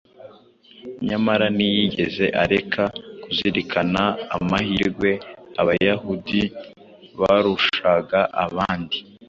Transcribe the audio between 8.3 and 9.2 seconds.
abandi,